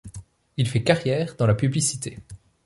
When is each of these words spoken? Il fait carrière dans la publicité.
Il 0.57 0.67
fait 0.67 0.81
carrière 0.81 1.35
dans 1.37 1.45
la 1.45 1.53
publicité. 1.53 2.17